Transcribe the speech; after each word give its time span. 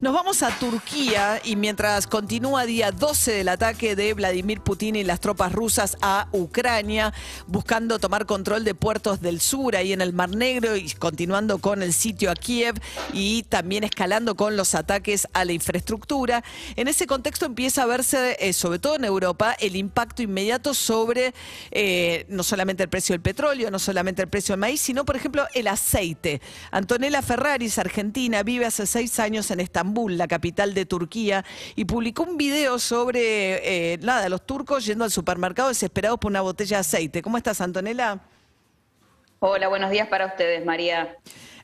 Nos 0.00 0.14
vamos 0.14 0.44
a 0.44 0.56
Turquía 0.60 1.40
y 1.42 1.56
mientras 1.56 2.06
continúa 2.06 2.66
día 2.66 2.92
12 2.92 3.32
del 3.32 3.48
ataque 3.48 3.96
de 3.96 4.14
Vladimir 4.14 4.60
Putin 4.60 4.94
y 4.94 5.02
las 5.02 5.18
tropas 5.18 5.52
rusas 5.52 5.96
a 6.00 6.28
Ucrania, 6.30 7.12
buscando 7.48 7.98
tomar 7.98 8.24
control 8.24 8.62
de 8.62 8.76
puertos 8.76 9.20
del 9.20 9.40
sur, 9.40 9.74
ahí 9.74 9.92
en 9.92 10.00
el 10.00 10.12
Mar 10.12 10.30
Negro, 10.30 10.76
y 10.76 10.88
continuando 10.92 11.58
con 11.58 11.82
el 11.82 11.92
sitio 11.92 12.30
a 12.30 12.36
Kiev 12.36 12.80
y 13.12 13.42
también 13.42 13.82
escalando 13.82 14.36
con 14.36 14.56
los 14.56 14.76
ataques 14.76 15.26
a 15.32 15.44
la 15.44 15.50
infraestructura, 15.50 16.44
en 16.76 16.86
ese 16.86 17.08
contexto 17.08 17.46
empieza 17.46 17.82
a 17.82 17.86
verse, 17.86 18.36
eh, 18.38 18.52
sobre 18.52 18.78
todo 18.78 18.94
en 18.94 19.04
Europa, 19.04 19.56
el 19.58 19.74
impacto 19.74 20.22
inmediato 20.22 20.74
sobre 20.74 21.34
eh, 21.72 22.24
no 22.28 22.44
solamente 22.44 22.84
el 22.84 22.88
precio 22.88 23.14
del 23.14 23.20
petróleo, 23.20 23.68
no 23.72 23.80
solamente 23.80 24.22
el 24.22 24.28
precio 24.28 24.52
del 24.52 24.60
maíz, 24.60 24.80
sino, 24.80 25.04
por 25.04 25.16
ejemplo, 25.16 25.48
el 25.54 25.66
aceite. 25.66 26.40
Antonella 26.70 27.20
Ferraris, 27.20 27.80
argentina, 27.80 28.44
vive 28.44 28.64
hace 28.64 28.86
seis 28.86 29.18
años 29.18 29.50
en 29.50 29.58
Estambul, 29.88 30.18
la 30.18 30.28
capital 30.28 30.74
de 30.74 30.84
Turquía, 30.84 31.44
y 31.74 31.84
publicó 31.86 32.22
un 32.24 32.36
video 32.36 32.78
sobre, 32.78 33.92
eh, 33.94 33.98
nada, 34.02 34.28
los 34.28 34.44
turcos 34.44 34.84
yendo 34.84 35.04
al 35.04 35.10
supermercado 35.10 35.68
desesperados 35.70 36.18
por 36.18 36.30
una 36.30 36.42
botella 36.42 36.76
de 36.76 36.80
aceite. 36.80 37.22
¿Cómo 37.22 37.38
estás, 37.38 37.60
Antonella? 37.62 38.20
Hola, 39.40 39.68
buenos 39.68 39.90
días 39.90 40.08
para 40.08 40.26
ustedes, 40.26 40.64
María. 40.64 41.16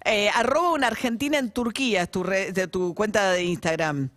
Eh, 0.05 0.31
arroba 0.35 0.73
una 0.73 0.87
argentina 0.87 1.39
en 1.39 1.51
Turquía, 1.51 2.03
es 2.03 2.11
tu, 2.11 2.23
re- 2.23 2.53
de 2.53 2.67
tu 2.67 2.95
cuenta 2.95 3.31
de 3.33 3.45
Instagram. 3.45 4.09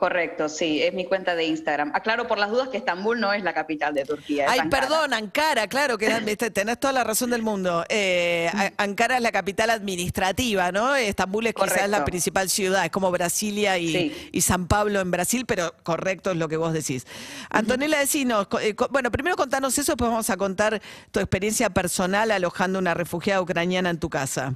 Correcto, 0.00 0.48
sí, 0.48 0.82
es 0.82 0.94
mi 0.94 1.04
cuenta 1.04 1.34
de 1.34 1.44
Instagram. 1.44 1.92
Aclaro 1.94 2.26
por 2.26 2.38
las 2.38 2.48
dudas 2.50 2.70
que 2.70 2.78
Estambul 2.78 3.20
no 3.20 3.34
es 3.34 3.42
la 3.44 3.52
capital 3.52 3.92
de 3.92 4.06
Turquía. 4.06 4.46
Ay, 4.48 4.60
Ankara. 4.60 4.88
perdón, 4.88 5.12
Ankara, 5.12 5.66
claro, 5.68 5.98
que 5.98 6.08
tenés 6.50 6.80
toda 6.80 6.94
la 6.94 7.04
razón 7.04 7.28
del 7.28 7.42
mundo. 7.42 7.84
Eh, 7.90 8.48
A- 8.54 8.82
Ankara 8.82 9.16
es 9.18 9.22
la 9.22 9.30
capital 9.30 9.68
administrativa, 9.68 10.72
¿no? 10.72 10.96
Estambul 10.96 11.46
es 11.48 11.54
quizás 11.54 11.86
la 11.90 12.06
principal 12.06 12.48
ciudad, 12.48 12.86
es 12.86 12.90
como 12.90 13.10
Brasilia 13.10 13.76
y, 13.76 13.92
Sí. 13.92 14.28
y 14.32 14.40
San 14.40 14.68
Pablo 14.68 15.00
en 15.00 15.10
Brasil, 15.10 15.44
pero 15.46 15.74
correcto 15.82 16.30
es 16.30 16.38
lo 16.38 16.48
que 16.48 16.56
vos 16.56 16.72
decís. 16.72 17.06
Antonella, 17.50 17.98
decinos, 17.98 18.48
eh, 18.62 18.74
bueno, 18.88 19.10
primero 19.10 19.36
contanos 19.36 19.76
eso, 19.76 19.92
después 19.92 20.10
vamos 20.10 20.30
a 20.30 20.38
contar 20.38 20.80
tu 21.10 21.20
experiencia 21.20 21.68
personal 21.68 22.30
alojando 22.30 22.78
una 22.78 22.94
refugiada 22.94 23.42
ucraniana 23.42 23.90
en 23.90 23.98
tu 23.98 24.08
casa. 24.08 24.54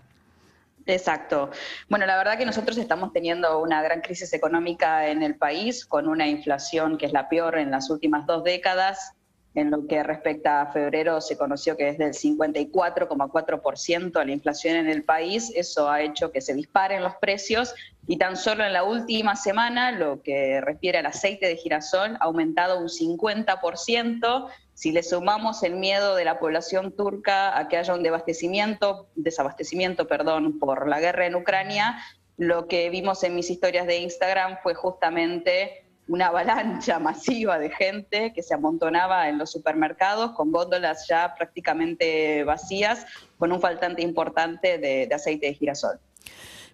Exacto. 0.87 1.51
Bueno, 1.89 2.05
la 2.05 2.17
verdad 2.17 2.37
que 2.37 2.45
nosotros 2.45 2.77
estamos 2.77 3.13
teniendo 3.13 3.61
una 3.61 3.83
gran 3.83 4.03
crisis 4.03 4.33
económica 4.35 5.09
en 5.09 5.23
el 5.23 5.37
país, 5.37 5.87
con 5.87 6.09
una 6.09 6.27
inflación 6.27 6.99
que 6.99 7.07
es 7.07 7.13
la 7.13 7.29
peor 7.29 7.59
en 7.59 7.71
las 7.71 7.89
últimas 7.89 8.27
dos 8.27 8.45
décadas. 8.45 9.15
En 9.55 9.71
lo 9.71 9.87
que 9.87 10.03
respecta 10.03 10.63
a 10.63 10.73
febrero, 10.73 11.21
se 11.21 11.39
conoció 11.39 11.77
que 11.77 11.89
es 11.89 11.97
del 11.97 12.13
54,4% 12.13 14.25
la 14.25 14.33
inflación 14.33 14.75
en 14.75 14.89
el 14.89 15.05
país. 15.05 15.53
Eso 15.55 15.89
ha 15.89 16.03
hecho 16.03 16.33
que 16.33 16.41
se 16.41 16.55
disparen 16.55 17.05
los 17.05 17.15
precios 17.17 17.73
y 18.07 18.19
tan 18.19 18.37
solo 18.37 18.65
en 18.65 18.73
la 18.73 18.85
última 18.85 19.37
semana, 19.37 19.93
lo 19.93 20.23
que 20.23 20.61
refiere 20.61 20.99
al 20.99 21.07
aceite 21.07 21.47
de 21.47 21.57
girasol, 21.57 22.17
ha 22.17 22.25
aumentado 22.25 22.79
un 22.79 22.89
50%. 22.89 24.49
Si 24.75 24.93
le 24.93 25.03
sumamos 25.03 25.63
el 25.63 25.77
miedo 25.77 26.17
de 26.17 26.25
la 26.25 26.39
población 26.39 26.95
turca 26.97 27.57
a 27.57 27.69
que 27.69 27.77
haya 27.77 27.95
un 27.95 28.03
desabastecimiento, 28.03 29.09
desabastecimiento 29.15 30.09
perdón, 30.09 30.59
por 30.59 30.89
la 30.89 31.01
guerra 31.01 31.27
en 31.27 31.37
Ucrania, 31.37 31.97
lo 32.37 32.67
que 32.67 32.91
vimos 32.91 33.23
en 33.23 33.37
mis 33.37 33.49
historias 33.49 33.87
de 33.87 33.99
Instagram 33.99 34.59
fue 34.63 34.75
justamente 34.75 35.84
una 36.09 36.27
avalancha 36.27 36.99
masiva 37.01 37.59
de 37.59 37.71
gente 37.71 38.33
que 38.35 38.43
se 38.43 38.55
amontonaba 38.55 39.29
en 39.29 39.39
los 39.39 39.51
supermercados 39.53 40.33
con 40.33 40.53
góndolas 40.53 41.07
ya 41.09 41.35
prácticamente 41.37 42.45
vacías, 42.45 43.07
con 43.39 43.53
un 43.53 43.61
faltante 43.61 44.03
importante 44.03 44.79
de, 44.79 45.07
de 45.07 45.15
aceite 45.15 45.47
de 45.47 45.55
girasol. 45.55 45.99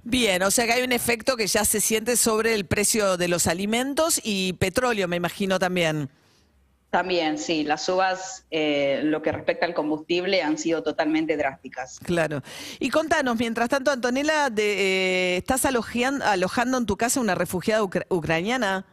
Bien, 0.03 0.43
o 0.43 0.51
sea 0.51 0.65
que 0.67 0.73
hay 0.73 0.83
un 0.83 0.93
efecto 0.93 1.37
que 1.37 1.47
ya 1.47 1.65
se 1.65 1.81
siente 1.81 2.17
sobre 2.17 2.55
el 2.55 2.65
precio 2.65 3.17
de 3.19 3.29
los 3.29 3.47
alimentos 3.47 4.19
y 4.25 4.55
petróleo, 4.55 5.07
me 5.09 5.17
imagino 5.17 5.59
también. 5.59 6.09
También, 6.89 7.39
sí, 7.39 7.63
las 7.63 7.85
subas, 7.85 8.45
eh, 8.51 9.01
lo 9.05 9.23
que 9.23 9.31
respecta 9.31 9.65
al 9.65 9.75
combustible, 9.75 10.43
han 10.43 10.59
sido 10.59 10.83
totalmente 10.83 11.37
drásticas. 11.37 12.01
Claro. 12.03 12.43
Y 12.81 12.89
contanos, 12.91 13.39
mientras 13.39 13.69
tanto, 13.69 13.93
Antonella, 13.93 14.51
de, 14.51 15.35
eh, 15.35 15.37
¿estás 15.37 15.65
alojando 15.67 16.79
en 16.79 16.87
tu 16.87 16.97
casa 16.97 17.21
una 17.21 17.37
refugiada 17.37 17.83
ucra- 17.85 18.07
ucraniana? 18.09 18.85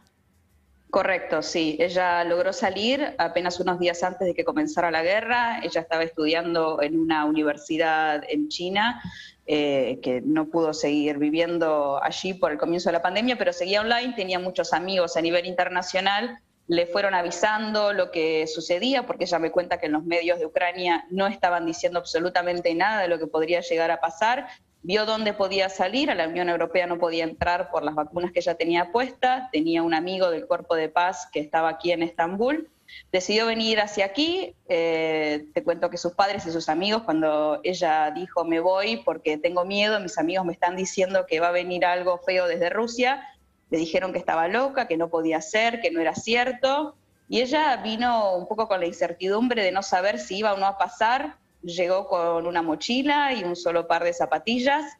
Correcto, 0.90 1.42
sí. 1.42 1.76
Ella 1.80 2.24
logró 2.24 2.54
salir 2.54 3.14
apenas 3.18 3.60
unos 3.60 3.78
días 3.78 4.04
antes 4.04 4.26
de 4.26 4.34
que 4.34 4.46
comenzara 4.46 4.90
la 4.90 5.04
guerra. 5.04 5.60
Ella 5.62 5.82
estaba 5.82 6.04
estudiando 6.04 6.82
en 6.82 6.98
una 6.98 7.26
universidad 7.26 8.24
en 8.30 8.48
China, 8.48 9.02
eh, 9.46 10.00
que 10.02 10.22
no 10.22 10.48
pudo 10.48 10.74
seguir 10.74 11.18
viviendo 11.18 12.02
allí 12.02 12.34
por 12.34 12.54
el 12.54 12.58
comienzo 12.58 12.90
de 12.90 12.94
la 12.94 13.02
pandemia, 13.02 13.38
pero 13.38 13.52
seguía 13.52 13.82
online, 13.82 14.14
tenía 14.16 14.40
muchos 14.40 14.72
amigos 14.72 15.18
a 15.18 15.22
nivel 15.22 15.46
internacional. 15.46 16.40
Le 16.68 16.86
fueron 16.86 17.14
avisando 17.14 17.92
lo 17.92 18.10
que 18.10 18.48
sucedía, 18.48 19.06
porque 19.06 19.26
ella 19.26 19.40
me 19.40 19.52
cuenta 19.52 19.80
que 19.80 19.88
en 19.88 19.94
los 19.94 20.06
medios 20.06 20.40
de 20.40 20.46
Ucrania 20.46 21.06
no 21.10 21.28
estaban 21.28 21.66
diciendo 21.66 22.00
absolutamente 22.00 22.74
nada 22.76 23.02
de 23.02 23.08
lo 23.10 23.20
que 23.20 23.28
podría 23.28 23.60
llegar 23.60 23.92
a 23.92 24.00
pasar 24.00 24.48
vio 24.84 25.06
dónde 25.06 25.34
podía 25.34 25.70
salir, 25.70 26.10
a 26.10 26.16
la 26.16 26.28
Unión 26.28 26.50
Europea 26.50 26.88
no 26.88 26.98
podía 26.98 27.24
entrar 27.24 27.70
por 27.72 27.84
las 27.84 27.96
vacunas 27.96 28.32
que 28.32 28.40
ella 28.40 28.56
tenía 28.56 28.92
puesta, 28.92 29.50
tenía 29.52 29.84
un 29.84 29.94
amigo 29.94 30.32
del 30.32 30.48
Cuerpo 30.48 30.76
de 30.76 30.90
Paz 30.90 31.28
que 31.32 31.40
estaba 31.40 31.70
aquí 31.70 31.92
en 31.92 32.04
Estambul, 32.04 32.70
decidió 33.12 33.46
venir 33.46 33.80
hacia 33.80 34.06
aquí, 34.06 34.56
eh, 34.70 35.46
te 35.54 35.64
cuento 35.64 35.90
que 35.90 35.98
sus 35.98 36.14
padres 36.14 36.46
y 36.46 36.52
sus 36.52 36.70
amigos, 36.70 37.04
cuando 37.04 37.60
ella 37.64 38.12
dijo 38.12 38.46
me 38.46 38.60
voy 38.60 38.98
porque 38.98 39.38
tengo 39.38 39.66
miedo, 39.66 40.00
mis 40.00 40.18
amigos 40.18 40.46
me 40.46 40.54
están 40.54 40.76
diciendo 40.76 41.26
que 41.28 41.40
va 41.40 41.50
a 41.50 41.52
venir 41.52 41.86
algo 41.86 42.20
feo 42.20 42.48
desde 42.48 42.70
Rusia, 42.70 43.24
le 43.70 43.78
dijeron 43.78 44.14
que 44.14 44.20
estaba 44.20 44.48
loca, 44.48 44.88
que 44.88 44.98
no 44.98 45.10
podía 45.10 45.42
ser, 45.42 45.82
que 45.82 45.92
no 45.92 46.00
era 46.00 46.16
cierto, 46.16 46.96
y 47.30 47.42
ella 47.42 47.76
vino 47.78 48.36
un 48.36 48.48
poco 48.48 48.68
con 48.68 48.80
la 48.80 48.86
incertidumbre 48.86 49.64
de 49.64 49.72
no 49.72 49.84
saber 49.84 50.20
si 50.20 50.38
iba 50.38 50.54
o 50.54 50.58
no 50.58 50.66
a 50.66 50.78
pasar, 50.78 51.36
llegó 51.68 52.08
con 52.08 52.48
una 52.48 52.62
mochila 52.62 53.34
y 53.34 53.44
un 53.44 53.56
solo 53.56 53.88
par 53.88 54.04
de 54.04 54.14
zapatillas. 54.14 54.98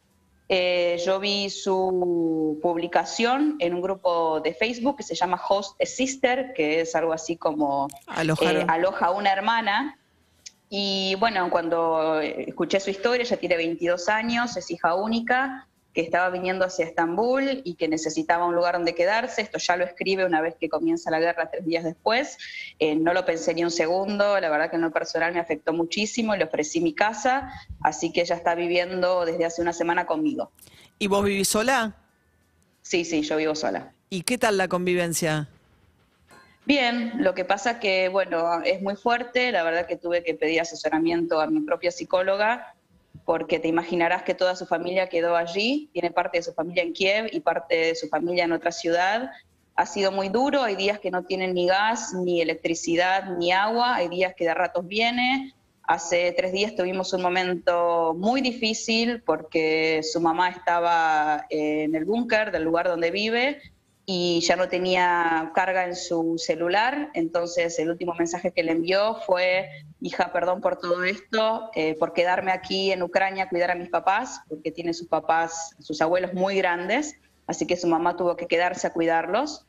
Eh, 0.50 1.02
yo 1.06 1.20
vi 1.20 1.50
su 1.50 2.58
publicación 2.62 3.58
en 3.60 3.74
un 3.74 3.82
grupo 3.82 4.40
de 4.40 4.54
Facebook 4.54 4.98
que 4.98 5.04
se 5.04 5.16
llama 5.16 5.42
Host 5.48 5.82
a 5.82 5.86
Sister, 5.86 6.54
que 6.54 6.82
es 6.82 6.96
algo 6.96 7.12
así 7.12 7.36
como 7.36 7.88
eh, 8.18 8.66
aloja 8.68 9.08
a 9.08 9.12
una 9.12 9.32
hermana. 9.32 9.98
Y 10.70 11.16
bueno, 11.16 11.50
cuando 11.50 12.20
escuché 12.22 12.80
su 12.80 12.90
historia, 12.90 13.24
ella 13.24 13.38
tiene 13.38 13.58
22 13.58 14.10
años, 14.10 14.56
es 14.58 14.70
hija 14.70 14.96
única, 14.96 15.68
que 15.98 16.04
estaba 16.04 16.30
viniendo 16.30 16.64
hacia 16.64 16.86
Estambul 16.86 17.62
y 17.64 17.74
que 17.74 17.88
necesitaba 17.88 18.46
un 18.46 18.54
lugar 18.54 18.76
donde 18.76 18.94
quedarse. 18.94 19.42
Esto 19.42 19.58
ya 19.58 19.76
lo 19.78 19.84
escribe 19.84 20.26
una 20.26 20.42
vez 20.42 20.54
que 20.54 20.70
comienza 20.70 21.10
la 21.10 21.20
guerra, 21.20 21.50
tres 21.50 21.66
días 21.66 21.84
después. 21.84 22.38
Eh, 22.78 22.96
no 22.96 23.16
lo 23.16 23.26
pensé 23.26 23.56
ni 23.56 23.64
un 23.64 23.72
segundo, 23.72 24.40
la 24.40 24.48
verdad 24.52 24.70
que 24.70 24.76
en 24.76 24.84
lo 24.84 24.92
personal 24.92 25.34
me 25.34 25.40
afectó 25.40 25.74
muchísimo, 25.74 26.36
le 26.36 26.44
ofrecí 26.44 26.82
mi 26.82 26.94
casa, 26.94 27.52
así 27.82 28.12
que 28.14 28.22
ella 28.22 28.36
está 28.36 28.54
viviendo 28.54 29.26
desde 29.26 29.46
hace 29.46 29.64
una 29.64 29.74
semana 29.74 30.06
conmigo. 30.06 30.52
¿Y 31.00 31.08
vos 31.08 31.26
vivís 31.26 31.48
sola? 31.48 31.96
Sí, 32.84 33.04
sí, 33.04 33.24
yo 33.24 33.36
vivo 33.36 33.56
sola. 33.56 33.92
¿Y 34.12 34.22
qué 34.22 34.38
tal 34.38 34.58
la 34.58 34.68
convivencia? 34.68 35.50
Bien, 36.66 37.14
lo 37.24 37.34
que 37.34 37.44
pasa 37.44 37.80
que, 37.80 38.10
bueno, 38.10 38.62
es 38.62 38.84
muy 38.84 38.98
fuerte, 38.98 39.52
la 39.52 39.64
verdad 39.64 39.88
que 39.88 39.96
tuve 39.96 40.24
que 40.24 40.36
pedir 40.36 40.62
asesoramiento 40.62 41.42
a 41.42 41.48
mi 41.48 41.62
propia 41.62 41.90
psicóloga, 41.90 42.76
porque 43.28 43.60
te 43.60 43.68
imaginarás 43.68 44.24
que 44.24 44.34
toda 44.34 44.56
su 44.56 44.66
familia 44.66 45.10
quedó 45.10 45.36
allí, 45.36 45.90
tiene 45.92 46.12
parte 46.12 46.38
de 46.38 46.44
su 46.44 46.54
familia 46.54 46.82
en 46.84 46.94
Kiev 46.94 47.28
y 47.34 47.42
parte 47.42 47.76
de 47.76 47.96
su 47.96 48.08
familia 48.08 48.46
en 48.46 48.54
otra 48.54 48.72
ciudad. 48.72 49.32
Ha 49.76 49.86
sido 49.86 50.14
muy 50.14 50.30
duro, 50.30 50.64
hay 50.64 50.78
días 50.78 50.98
que 51.00 51.12
no 51.12 51.26
tienen 51.26 51.54
ni 51.54 51.68
gas, 51.68 52.14
ni 52.14 52.40
electricidad, 52.40 53.36
ni 53.38 53.52
agua, 53.52 53.96
hay 53.96 54.08
días 54.08 54.34
que 54.34 54.46
de 54.46 54.54
ratos 54.54 54.88
viene. 54.88 55.54
Hace 55.84 56.32
tres 56.38 56.54
días 56.54 56.74
tuvimos 56.74 57.12
un 57.12 57.22
momento 57.22 58.16
muy 58.18 58.40
difícil 58.40 59.22
porque 59.24 60.04
su 60.04 60.22
mamá 60.22 60.48
estaba 60.48 61.48
en 61.50 61.96
el 61.96 62.06
búnker 62.06 62.54
del 62.54 62.64
lugar 62.64 62.88
donde 62.88 63.12
vive 63.12 63.62
y 64.10 64.40
ya 64.40 64.56
no 64.56 64.70
tenía 64.70 65.52
carga 65.54 65.84
en 65.84 65.94
su 65.94 66.38
celular, 66.38 67.12
entonces 67.14 67.78
el 67.78 67.90
último 67.90 68.14
mensaje 68.14 68.54
que 68.54 68.64
le 68.64 68.72
envió 68.72 69.16
fue, 69.26 69.68
hija, 70.00 70.32
perdón 70.32 70.62
por 70.62 70.78
todo 70.78 71.04
esto, 71.04 71.70
eh, 71.76 71.94
por 72.00 72.14
quedarme 72.14 72.54
aquí 72.54 72.94
en 72.94 73.04
Ucrania 73.04 73.44
a 73.44 73.50
cuidar 73.50 73.72
a 73.72 73.76
mis 73.76 73.90
papás, 73.90 74.40
porque 74.48 74.72
tiene 74.72 74.94
sus 74.94 75.10
papás, 75.10 75.76
sus 75.80 76.02
abuelos 76.02 76.34
muy 76.34 76.56
grandes, 76.56 77.18
así 77.48 77.68
que 77.68 77.76
su 77.76 77.88
mamá 77.88 78.16
tuvo 78.16 78.38
que 78.38 78.48
quedarse 78.48 78.88
a 78.88 78.94
cuidarlos 78.94 79.66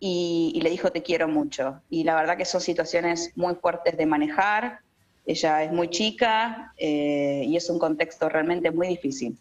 y, 0.00 0.58
le 0.62 0.70
dijo, 0.70 0.90
te 0.90 1.02
quiero 1.02 1.28
mucho. 1.28 1.82
Y 1.90 2.04
la 2.04 2.14
verdad 2.14 2.38
que 2.38 2.46
son 2.46 2.62
situaciones 2.62 3.32
muy 3.36 3.56
fuertes 3.56 3.98
de 3.98 4.06
manejar, 4.06 4.80
ella 5.26 5.64
es 5.64 5.70
muy 5.70 5.90
chica 5.90 6.72
eh, 6.78 7.44
y 7.46 7.58
es 7.58 7.68
un 7.68 7.78
contexto 7.78 8.30
realmente 8.30 8.70
muy 8.70 8.88
difícil. 8.88 9.36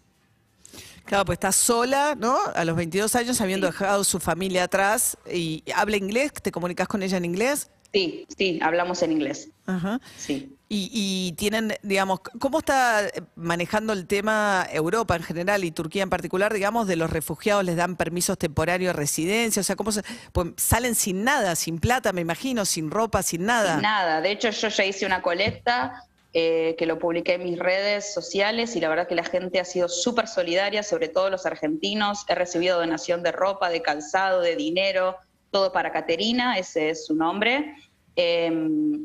Claro, 1.06 1.26
pues 1.26 1.36
está 1.38 1.52
sola, 1.52 2.16
¿no? 2.18 2.38
A 2.56 2.64
los 2.66 2.76
22 2.76 3.16
años, 3.16 3.42
habiendo 3.42 3.68
Sí. 3.68 3.74
dejado 3.74 4.04
su 4.04 4.20
familia 4.20 4.64
atrás. 4.64 5.18
¿Y 5.32 5.64
habla 5.76 5.98
inglés? 5.98 6.32
¿Te 6.34 6.52
comunicas 6.52 6.88
con 6.88 7.04
ella 7.04 7.18
en 7.18 7.26
inglés? 7.26 7.70
Sí, 7.94 8.26
sí, 8.38 8.60
hablamos 8.62 9.02
en 9.04 9.12
inglés. 9.12 9.50
Ajá. 9.66 10.00
Sí. 10.18 10.56
Y, 10.70 10.90
y 10.94 11.34
tienen, 11.34 11.74
digamos, 11.84 12.22
¿cómo 12.40 12.60
está 12.60 13.10
manejando 13.36 13.92
el 13.92 14.08
tema 14.08 14.66
Europa 14.72 15.18
en 15.18 15.24
general 15.24 15.66
y 15.66 15.72
Turquía 15.72 16.02
en 16.04 16.10
particular, 16.10 16.54
digamos, 16.54 16.88
de 16.88 16.96
los 16.96 17.10
refugiados 17.10 17.66
les 17.66 17.76
dan 17.76 17.98
permisos 17.98 18.38
temporarios 18.38 18.94
de 18.94 18.94
residencia? 18.94 19.60
O 19.60 19.64
sea, 19.64 19.76
¿cómo 19.76 19.92
se, 19.92 20.04
pues 20.32 20.52
salen 20.56 20.96
sin 20.96 21.26
nada, 21.26 21.58
sin 21.58 21.80
plata, 21.80 22.14
me 22.14 22.22
imagino, 22.22 22.64
sin 22.64 22.90
ropa, 22.90 23.22
sin 23.22 23.44
nada? 23.46 23.74
Sin 23.74 23.82
nada. 23.82 24.22
De 24.22 24.32
hecho, 24.32 24.50
yo 24.52 24.70
ya 24.70 24.86
hice 24.86 25.06
una 25.06 25.22
colecta 25.22 26.06
eh, 26.34 26.76
que 26.78 26.86
lo 26.86 26.98
publiqué 26.98 27.34
en 27.34 27.44
mis 27.44 27.60
redes 27.60 28.14
sociales 28.14 28.78
y 28.78 28.80
la 28.80 28.88
verdad 28.88 29.06
que 29.06 29.16
la 29.16 29.26
gente 29.26 29.60
ha 29.60 29.66
sido 29.66 29.90
súper 29.90 30.30
solidaria, 30.30 30.82
sobre 30.82 31.10
todo 31.10 31.30
los 31.30 31.46
argentinos. 31.46 32.24
He 32.30 32.36
recibido 32.36 32.80
donación 32.80 33.22
de 33.22 33.34
ropa, 33.34 33.70
de 33.70 33.82
calzado, 33.82 34.40
de 34.40 34.56
dinero, 34.56 35.18
todo 35.50 35.74
para 35.74 35.92
Caterina, 35.92 36.58
ese 36.58 36.92
es 36.92 37.06
su 37.06 37.16
nombre. 37.16 37.76
Eh, 38.16 38.50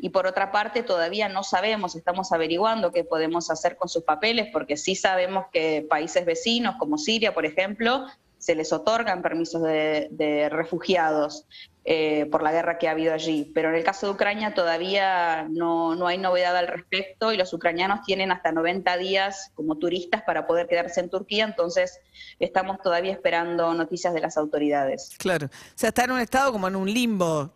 y 0.03 0.09
por 0.11 0.29
otra 0.29 0.53
parte, 0.53 0.85
todavía 0.85 1.29
no 1.29 1.43
sabemos, 1.43 1.97
estamos 1.97 2.31
averiguando 2.31 2.93
qué 2.93 3.03
podemos 3.03 3.51
hacer 3.51 3.77
con 3.77 3.89
sus 3.89 4.05
papeles, 4.05 4.49
porque 4.53 4.77
sí 4.77 4.95
sabemos 4.95 5.47
que 5.53 5.85
países 5.89 6.25
vecinos, 6.25 6.77
como 6.79 6.97
Siria, 6.97 7.35
por 7.35 7.45
ejemplo, 7.45 8.07
se 8.39 8.55
les 8.55 8.73
otorgan 8.73 9.23
permisos 9.23 9.63
de 9.63 10.49
refugiados 10.51 11.45
eh, 11.89 12.27
por 12.33 12.43
la 12.43 12.51
guerra 12.51 12.79
que 12.79 12.89
ha 12.89 12.91
habido 12.91 13.15
allí. 13.15 13.53
Pero 13.55 13.69
en 13.69 13.77
el 13.77 13.85
caso 13.85 14.07
de 14.07 14.13
Ucrania 14.15 14.55
todavía 14.55 15.47
no, 15.49 15.95
no 15.95 16.09
hay 16.09 16.19
novedad 16.19 16.57
al 16.57 16.67
respecto 16.67 17.33
y 17.33 17.37
los 17.37 17.53
ucranianos 17.53 18.01
tienen 18.05 18.33
hasta 18.33 18.51
90 18.51 18.97
días 18.97 19.53
como 19.55 19.79
turistas 19.79 20.23
para 20.23 20.49
poder 20.49 20.67
quedarse 20.67 20.99
en 20.99 21.11
Turquía, 21.11 21.45
entonces 21.45 22.01
estamos 22.41 22.79
todavía 22.83 23.13
esperando 23.13 23.73
noticias 23.73 24.13
de 24.13 24.21
las 24.21 24.37
autoridades. 24.37 25.11
Claro. 25.17 25.47
O 25.47 25.79
sea, 25.79 25.91
está 25.91 26.03
en 26.03 26.11
un 26.11 26.21
estado 26.21 26.51
como 26.51 26.67
en 26.67 26.75
un 26.75 26.93
limbo. 26.93 27.53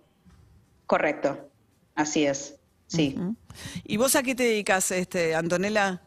Correcto, 0.87 1.51
así 1.97 2.25
es, 2.25 2.57
sí. 2.87 3.19
¿Y 3.83 3.97
vos 3.97 4.15
a 4.15 4.23
qué 4.23 4.37
te 4.37 4.45
dedicas, 4.45 4.93
este, 4.93 5.35
Antonella? 5.35 6.03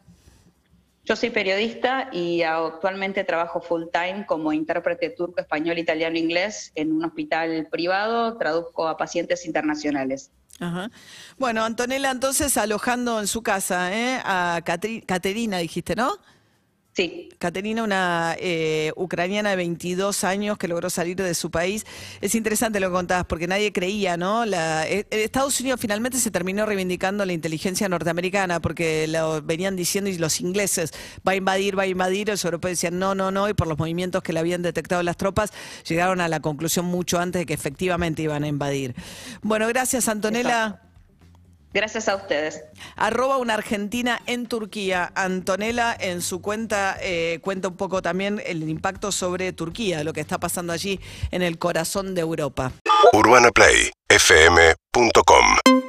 Yo 1.04 1.16
soy 1.16 1.28
periodista 1.30 2.08
y 2.12 2.42
actualmente 2.42 3.24
trabajo 3.24 3.60
full 3.60 3.84
time 3.92 4.24
como 4.26 4.52
intérprete 4.54 5.10
turco, 5.10 5.40
español, 5.40 5.78
italiano, 5.78 6.16
inglés 6.16 6.72
en 6.74 6.92
un 6.92 7.04
hospital 7.04 7.68
privado. 7.70 8.38
Traduzco 8.38 8.88
a 8.88 8.96
pacientes 8.96 9.44
internacionales. 9.44 10.30
Ajá. 10.60 10.90
Bueno, 11.36 11.62
Antonella, 11.64 12.10
entonces 12.10 12.56
alojando 12.56 13.20
en 13.20 13.26
su 13.26 13.42
casa, 13.42 13.92
¿eh? 13.92 14.18
A 14.24 14.62
Caterina, 14.64 15.58
dijiste, 15.58 15.94
¿no? 15.94 16.12
Sí, 16.94 17.28
Caterina, 17.38 17.82
una 17.82 18.36
eh, 18.38 18.92
ucraniana 18.94 19.50
de 19.50 19.56
22 19.56 20.22
años 20.22 20.56
que 20.58 20.68
logró 20.68 20.88
salir 20.90 21.16
de 21.16 21.34
su 21.34 21.50
país. 21.50 21.84
Es 22.20 22.36
interesante 22.36 22.78
lo 22.78 22.86
que 22.88 22.92
contabas, 22.92 23.26
porque 23.26 23.48
nadie 23.48 23.72
creía, 23.72 24.16
¿no? 24.16 24.46
La, 24.46 24.86
eh, 24.86 25.04
Estados 25.10 25.58
Unidos 25.60 25.80
finalmente 25.80 26.18
se 26.18 26.30
terminó 26.30 26.66
reivindicando 26.66 27.24
la 27.24 27.32
inteligencia 27.32 27.88
norteamericana, 27.88 28.60
porque 28.60 29.08
lo 29.08 29.42
venían 29.42 29.74
diciendo 29.74 30.08
y 30.08 30.18
los 30.18 30.40
ingleses, 30.40 30.92
va 31.26 31.32
a 31.32 31.34
invadir, 31.34 31.76
va 31.76 31.82
a 31.82 31.88
invadir, 31.88 32.28
los 32.28 32.44
europeos 32.44 32.72
decían 32.72 32.96
no, 32.96 33.16
no, 33.16 33.32
no, 33.32 33.48
y 33.48 33.54
por 33.54 33.66
los 33.66 33.76
movimientos 33.76 34.22
que 34.22 34.32
le 34.32 34.38
habían 34.38 34.62
detectado 34.62 35.02
las 35.02 35.16
tropas, 35.16 35.52
llegaron 35.88 36.20
a 36.20 36.28
la 36.28 36.38
conclusión 36.38 36.84
mucho 36.84 37.18
antes 37.18 37.40
de 37.40 37.46
que 37.46 37.54
efectivamente 37.54 38.22
iban 38.22 38.44
a 38.44 38.46
invadir. 38.46 38.94
Bueno, 39.42 39.66
gracias, 39.66 40.06
Antonella. 40.06 40.83
Gracias 41.74 42.08
a 42.08 42.16
ustedes. 42.16 42.64
Arroba 42.96 43.36
una 43.36 43.52
argentina 43.54 44.22
en 44.26 44.46
Turquía. 44.46 45.12
Antonella 45.14 45.94
en 45.98 46.22
su 46.22 46.40
cuenta 46.40 46.96
eh, 47.02 47.40
cuenta 47.42 47.68
un 47.68 47.76
poco 47.76 48.00
también 48.00 48.40
el 48.46 48.66
impacto 48.68 49.12
sobre 49.12 49.52
Turquía, 49.52 50.02
lo 50.04 50.14
que 50.14 50.20
está 50.20 50.38
pasando 50.38 50.72
allí 50.72 51.00
en 51.30 51.42
el 51.42 51.58
corazón 51.58 52.14
de 52.14 52.22
Europa. 52.22 52.72
UrbanaPlayFM.com 53.12 55.83